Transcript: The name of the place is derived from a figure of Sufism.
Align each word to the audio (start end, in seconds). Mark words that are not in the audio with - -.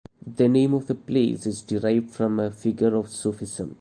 The 0.35 0.47
name 0.47 0.73
of 0.73 0.87
the 0.87 0.95
place 0.95 1.45
is 1.45 1.61
derived 1.61 2.09
from 2.09 2.39
a 2.39 2.49
figure 2.49 2.95
of 2.95 3.11
Sufism. 3.11 3.69